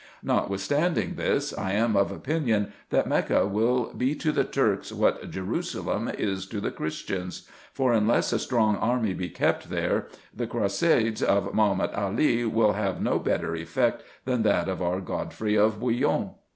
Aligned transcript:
Notwithstanding 0.23 1.13
this, 1.13 1.55
I 1.55 1.73
am 1.73 1.95
of 1.95 2.11
opinion, 2.11 2.73
that 2.89 3.05
Mecca 3.05 3.45
will 3.45 3.93
be 3.93 4.15
to 4.15 4.31
the 4.31 4.43
Turks, 4.43 4.91
what 4.91 5.29
Jerusalem 5.29 6.07
is 6.11 6.47
to 6.47 6.59
the 6.59 6.71
Christians; 6.71 7.47
for, 7.71 7.93
unless 7.93 8.33
a 8.33 8.39
strong 8.39 8.77
army 8.77 9.13
be 9.13 9.29
kept 9.29 9.69
there, 9.69 10.07
the 10.35 10.47
croisades 10.47 11.21
of 11.21 11.53
Mahomet 11.53 11.93
Ali 11.93 12.43
will 12.45 12.73
have 12.73 12.99
no 12.99 13.19
better 13.19 13.53
effect, 13.53 14.01
than 14.25 14.41
that 14.41 14.67
of 14.67 14.81
our 14.81 15.01
Godfrey 15.01 15.55
of 15.55 15.79
Bouillon. 15.79 16.31